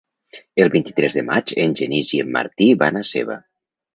[0.63, 3.37] El vint-i-tres de maig en Genís i en Martí van a Seva.